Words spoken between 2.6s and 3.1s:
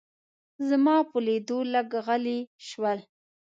شول.